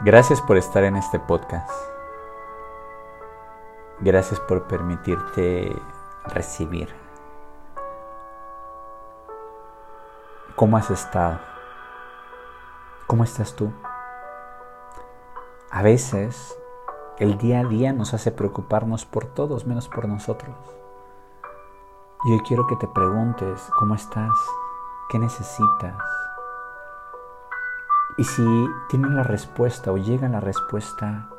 Gracias 0.00 0.40
por 0.40 0.56
estar 0.56 0.84
en 0.84 0.94
este 0.94 1.18
podcast. 1.18 1.68
Gracias 3.98 4.38
por 4.38 4.68
permitirte 4.68 5.74
recibir. 6.26 6.94
¿Cómo 10.54 10.76
has 10.76 10.88
estado? 10.92 11.40
¿Cómo 13.08 13.24
estás 13.24 13.56
tú? 13.56 13.72
A 15.72 15.82
veces 15.82 16.56
el 17.18 17.36
día 17.36 17.60
a 17.60 17.64
día 17.64 17.92
nos 17.92 18.14
hace 18.14 18.30
preocuparnos 18.30 19.04
por 19.04 19.24
todos 19.24 19.66
menos 19.66 19.88
por 19.88 20.06
nosotros. 20.06 20.54
Y 22.24 22.34
hoy 22.34 22.40
quiero 22.46 22.68
que 22.68 22.76
te 22.76 22.86
preguntes 22.86 23.68
cómo 23.80 23.96
estás, 23.96 24.30
qué 25.10 25.18
necesitas, 25.18 25.96
y 28.18 28.24
si 28.24 28.44
tienes 28.88 29.12
la 29.12 29.22
respuesta 29.22 29.92
o 29.92 29.96
llega 29.96 30.28
la 30.28 30.40
respuesta, 30.40 31.30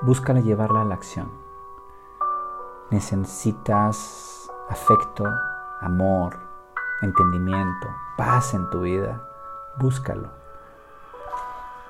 búscala 0.00 0.40
llevarla 0.40 0.80
a 0.80 0.84
la 0.86 0.94
acción. 0.94 1.30
Necesitas 2.90 4.50
afecto, 4.70 5.26
amor, 5.82 6.34
entendimiento, 7.02 7.88
paz 8.16 8.54
en 8.54 8.70
tu 8.70 8.80
vida. 8.80 9.22
Búscalo. 9.78 10.30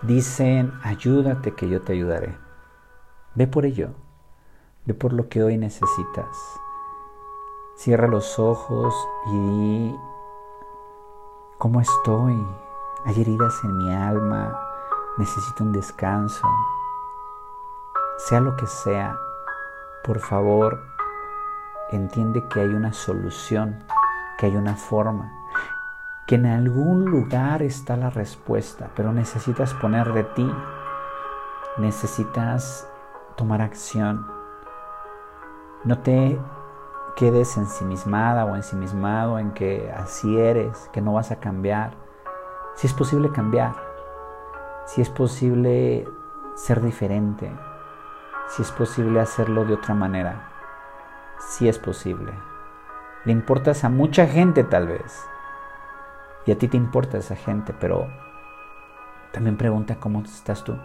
Dicen, 0.02 0.73
ayúdate 0.82 1.55
que 1.55 1.68
yo 1.68 1.82
te 1.82 1.93
ayudaré. 1.93 2.37
Ve 3.37 3.46
por 3.46 3.65
ello. 3.65 3.91
Ve 4.84 4.95
por 4.95 5.12
lo 5.12 5.29
que 5.29 5.45
hoy 5.45 5.57
necesitas. 5.59 6.60
Cierra 7.77 8.09
los 8.09 8.41
ojos 8.41 8.93
y 9.27 9.38
di, 9.38 9.96
¿cómo 11.59 11.80
estoy? 11.80 12.67
Hay 13.05 13.20
heridas 13.20 13.62
en 13.62 13.77
mi 13.77 13.95
alma, 13.95 14.61
necesito 15.19 15.62
un 15.62 15.73
descanso. 15.73 16.47
Sea 18.16 18.40
lo 18.40 18.57
que 18.57 18.66
sea, 18.66 19.16
por 20.02 20.18
favor, 20.18 20.82
entiende 21.90 22.49
que 22.49 22.60
hay 22.60 22.68
una 22.68 22.93
solución, 22.93 23.85
que 24.37 24.46
hay 24.46 24.57
una 24.57 24.74
forma, 24.74 25.32
que 26.27 26.35
en 26.35 26.46
algún 26.46 27.05
lugar 27.05 27.63
está 27.63 27.96
la 27.96 28.10
respuesta, 28.10 28.90
pero 28.96 29.12
necesitas 29.12 29.74
poner 29.74 30.12
de 30.12 30.24
ti, 30.24 30.52
necesitas 31.77 32.88
tomar 33.37 33.62
acción. 33.62 34.27
No 35.85 36.01
te 36.01 36.37
quedes 37.15 37.57
ensimismada 37.57 38.45
o 38.45 38.57
ensimismado 38.57 39.38
en 39.38 39.52
que 39.52 39.88
así 39.93 40.37
eres, 40.37 40.90
que 40.93 41.01
no 41.01 41.12
vas 41.12 41.30
a 41.30 41.38
cambiar 41.38 42.07
si 42.79 42.87
es 42.87 42.95
posible 42.95 43.32
cambiar, 43.32 43.74
si 44.87 45.01
es 45.02 45.10
posible 45.10 46.09
ser 46.54 46.80
diferente, 46.80 47.51
si 48.46 48.62
es 48.62 48.71
posible 48.71 49.18
hacerlo 49.18 49.65
de 49.65 49.74
otra 49.74 49.95
manera, 49.95 50.48
si 51.40 51.68
es 51.68 51.76
posible. 51.76 52.32
Le 53.24 53.32
importas 53.32 53.82
a 53.82 53.88
mucha 53.88 54.29
gente 54.29 54.62
tal 54.62 54.87
vez, 54.87 55.26
y 56.46 56.52
a 56.52 56.56
ti 56.56 56.68
te 56.68 56.76
importa 56.76 57.18
esa 57.18 57.34
gente, 57.34 57.74
pero 57.80 58.06
también 59.32 59.56
pregunta 59.56 59.96
cómo 59.99 60.21
estás 60.21 60.62
tú. 60.62 60.79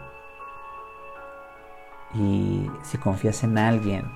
Y 2.16 2.72
si 2.82 2.98
confías 2.98 3.44
en 3.44 3.60
alguien, 3.60 4.12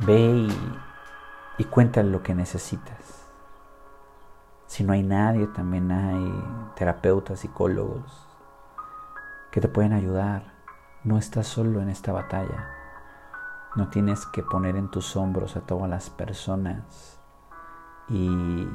ve 0.00 0.18
y, 0.18 0.72
y 1.58 1.64
cuéntale 1.66 2.10
lo 2.10 2.24
que 2.24 2.34
necesitas. 2.34 3.25
Si 4.66 4.84
no 4.84 4.92
hay 4.92 5.02
nadie, 5.02 5.46
también 5.46 5.90
hay 5.90 6.44
terapeutas, 6.74 7.40
psicólogos 7.40 8.26
que 9.50 9.60
te 9.60 9.68
pueden 9.68 9.92
ayudar. 9.92 10.54
No 11.04 11.18
estás 11.18 11.46
solo 11.46 11.80
en 11.80 11.88
esta 11.88 12.12
batalla. 12.12 12.68
No 13.76 13.88
tienes 13.88 14.26
que 14.26 14.42
poner 14.42 14.76
en 14.76 14.90
tus 14.90 15.16
hombros 15.16 15.56
a 15.56 15.60
todas 15.60 15.88
las 15.88 16.10
personas 16.10 17.20
y 18.08 18.68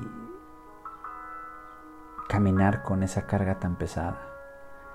caminar 2.27 2.83
con 2.83 3.03
esa 3.03 3.27
carga 3.27 3.59
tan 3.59 3.75
pesada. 3.75 4.17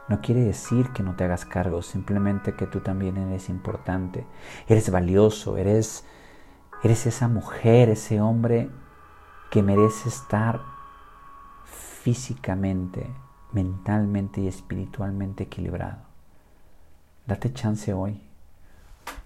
No 0.09 0.21
quiere 0.21 0.41
decir 0.41 0.91
que 0.93 1.03
no 1.03 1.17
te 1.17 1.25
hagas 1.25 1.45
cargo, 1.45 1.83
simplemente 1.83 2.55
que 2.55 2.67
tú 2.67 2.81
también 2.81 3.17
eres 3.17 3.49
importante, 3.49 4.27
eres 4.69 4.91
valioso, 4.91 5.56
eres, 5.56 6.05
eres 6.83 7.06
esa 7.06 7.29
mujer, 7.29 7.91
ese 7.91 8.21
hombre 8.21 8.71
que 9.51 9.62
merece 9.62 10.09
estar 10.09 10.75
físicamente, 12.06 13.05
mentalmente 13.50 14.41
y 14.41 14.47
espiritualmente 14.47 15.43
equilibrado. 15.43 15.99
Date 17.27 17.53
chance 17.53 17.93
hoy 17.93 18.22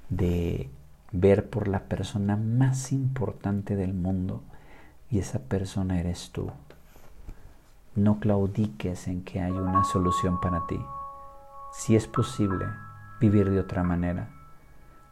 de 0.08 0.70
ver 1.12 1.50
por 1.50 1.68
la 1.68 1.80
persona 1.80 2.38
más 2.38 2.90
importante 2.92 3.76
del 3.76 3.92
mundo 3.92 4.42
y 5.10 5.18
esa 5.18 5.40
persona 5.40 6.00
eres 6.00 6.30
tú. 6.30 6.50
No 7.96 8.18
claudiques 8.18 9.08
en 9.08 9.24
que 9.24 9.42
hay 9.42 9.52
una 9.52 9.84
solución 9.84 10.40
para 10.40 10.66
ti. 10.66 10.80
Si 11.74 11.96
es 11.96 12.06
posible 12.06 12.64
vivir 13.20 13.50
de 13.50 13.60
otra 13.60 13.82
manera, 13.82 14.30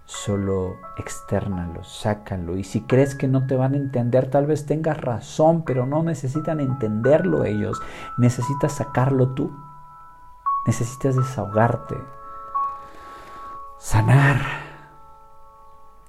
solo 0.09 0.81
externalo, 0.97 1.85
sácalo. 1.85 2.57
Y 2.57 2.65
si 2.65 2.87
crees 2.87 3.15
que 3.15 3.29
no 3.29 3.47
te 3.47 3.57
van 3.57 3.75
a 3.75 3.77
entender, 3.77 4.31
tal 4.31 4.47
vez 4.47 4.65
tengas 4.65 4.99
razón, 4.99 5.65
pero 5.67 5.85
no 5.85 6.03
necesitan 6.03 6.61
entenderlo 6.61 7.45
ellos. 7.45 7.79
Necesitas 8.17 8.73
sacarlo 8.73 9.35
tú. 9.35 9.55
Necesitas 10.67 11.15
desahogarte, 11.15 11.95
sanar. 13.79 14.41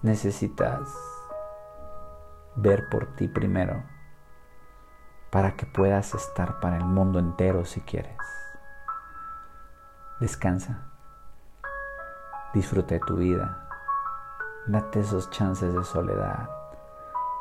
Necesitas 0.02 0.90
ver 2.56 2.88
por 2.90 3.18
ti 3.18 3.28
primero 3.28 3.84
para 5.30 5.58
que 5.58 5.66
puedas 5.66 6.16
estar 6.16 6.62
para 6.62 6.78
el 6.78 6.86
mundo 6.86 7.20
entero 7.20 7.66
si 7.66 7.82
quieres. 7.82 8.18
Descansa. 10.22 10.86
Disfruta 12.54 12.96
de 12.96 13.02
tu 13.02 13.18
vida 13.18 13.69
Date 14.70 15.00
esos 15.00 15.32
chances 15.32 15.74
de 15.74 15.84
soledad 15.84 16.48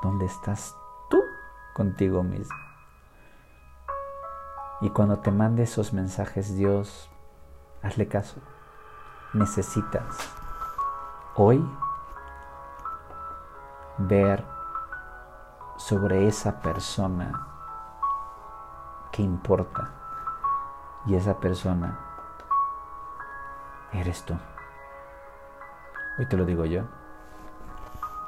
donde 0.01 0.25
estás 0.25 0.75
tú 1.11 1.23
contigo 1.75 2.23
mismo. 2.23 2.57
Y 4.81 4.89
cuando 4.89 5.19
te 5.19 5.31
mande 5.31 5.65
esos 5.65 5.93
mensajes 5.93 6.57
Dios, 6.57 7.11
hazle 7.83 8.09
caso. 8.09 8.41
Necesitas 9.35 10.33
hoy 11.35 11.63
ver 13.99 14.43
sobre 15.77 16.29
esa 16.29 16.63
persona 16.63 17.47
que 19.13 19.21
importa. 19.21 19.91
Y 21.05 21.15
esa 21.15 21.39
persona 21.39 21.99
eres 23.93 24.25
tú. 24.25 24.35
Hoy 26.19 26.27
te 26.27 26.39
lo 26.39 26.47
digo 26.47 26.65
yo 26.65 26.85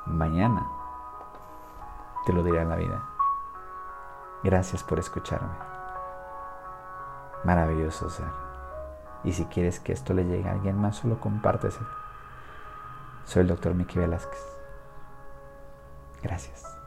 mañana 0.06 0.66
te 2.27 2.33
lo 2.33 2.43
diré 2.43 2.61
en 2.61 2.69
la 2.69 2.77
vida. 2.77 3.03
Gracias 4.43 4.83
por 4.83 4.99
escucharme. 4.99 5.53
Maravilloso 7.44 8.10
ser. 8.10 8.27
Y 9.25 9.33
si 9.33 9.44
quieres 9.47 9.81
que 9.81 9.93
esto 9.93 10.15
le 10.15 10.25
llegue 10.25 10.49
a 10.49 10.53
alguien 10.53 10.81
más, 10.81 10.97
solo 10.97 11.21
compárteselo. 11.21 11.89
Soy 13.25 13.43
el 13.43 13.49
doctor 13.49 13.75
Miki 13.75 13.99
Velázquez. 13.99 14.59
Gracias. 16.22 16.80